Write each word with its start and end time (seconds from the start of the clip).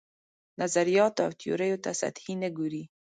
نظریاتو 0.61 1.21
او 1.25 1.31
تیوریو 1.41 1.81
ته 1.83 1.91
سطحي 2.01 2.33
نه 2.41 2.49
ګوري. 2.57 2.83